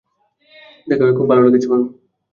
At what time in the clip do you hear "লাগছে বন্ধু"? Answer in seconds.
1.43-1.87